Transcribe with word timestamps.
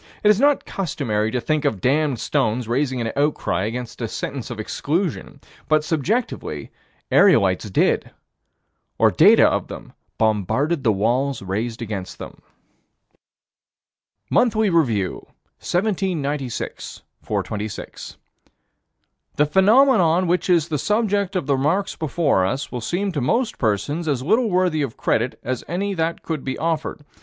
It 0.23 0.29
is 0.29 0.39
not 0.39 0.65
customary 0.65 1.29
to 1.29 1.39
think 1.39 1.63
of 1.63 1.79
damned 1.79 2.17
stones 2.19 2.67
raising 2.67 2.99
an 3.01 3.11
outcry 3.15 3.65
against 3.65 4.01
a 4.01 4.07
sentence 4.07 4.49
of 4.49 4.59
exclusion, 4.59 5.39
but, 5.69 5.83
subjectively, 5.83 6.71
aerolites 7.11 7.71
did 7.71 8.09
or 8.97 9.11
data 9.11 9.47
of 9.47 9.67
them 9.67 9.93
bombarded 10.17 10.83
the 10.83 10.91
walls 10.91 11.43
raised 11.43 11.83
against 11.83 12.17
them 12.17 12.41
Monthly 14.31 14.71
Review, 14.71 15.27
1796 15.59 17.03
426 17.21 18.17
"The 19.35 19.45
phenomenon 19.45 20.25
which 20.25 20.49
is 20.49 20.69
the 20.69 20.79
subject 20.79 21.35
of 21.35 21.45
the 21.45 21.55
remarks 21.55 21.95
before 21.95 22.43
us 22.43 22.71
will 22.71 22.81
seem 22.81 23.11
to 23.11 23.21
most 23.21 23.59
persons 23.59 24.07
as 24.07 24.23
little 24.23 24.49
worthy 24.49 24.81
of 24.81 24.97
credit 24.97 25.39
as 25.43 25.63
any 25.67 25.93
that 25.93 26.23
could 26.23 26.43
be 26.43 26.57
offered. 26.57 27.05